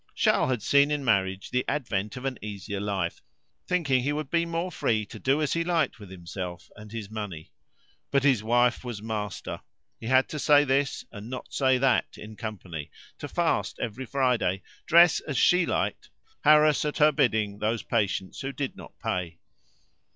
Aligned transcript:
Charles 0.15 0.49
had 0.49 0.63
seen 0.63 0.89
in 0.89 1.05
marriage 1.05 1.51
the 1.51 1.63
advent 1.67 2.17
of 2.17 2.25
an 2.25 2.39
easier 2.41 2.79
life, 2.79 3.21
thinking 3.67 4.01
he 4.01 4.11
would 4.11 4.31
be 4.31 4.47
more 4.47 4.71
free 4.71 5.05
to 5.05 5.19
do 5.19 5.43
as 5.43 5.53
he 5.53 5.63
liked 5.63 5.99
with 5.99 6.09
himself 6.09 6.71
and 6.75 6.91
his 6.91 7.11
money. 7.11 7.51
But 8.09 8.23
his 8.23 8.41
wife 8.43 8.83
was 8.83 8.99
master; 8.99 9.61
he 9.99 10.07
had 10.07 10.27
to 10.29 10.39
say 10.39 10.63
this 10.63 11.05
and 11.11 11.29
not 11.29 11.53
say 11.53 11.77
that 11.77 12.17
in 12.17 12.35
company, 12.35 12.89
to 13.19 13.27
fast 13.27 13.77
every 13.77 14.05
Friday, 14.07 14.63
dress 14.87 15.19
as 15.19 15.37
she 15.37 15.67
liked, 15.67 16.09
harass 16.43 16.83
at 16.83 16.97
her 16.97 17.11
bidding 17.11 17.59
those 17.59 17.83
patients 17.83 18.41
who 18.41 18.51
did 18.51 18.75
not 18.75 18.97
pay. 18.97 19.37